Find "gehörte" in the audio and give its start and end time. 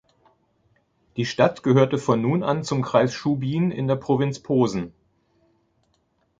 1.61-1.99